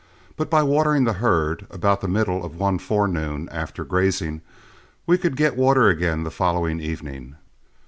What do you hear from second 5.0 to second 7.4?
we could get to water again the following evening.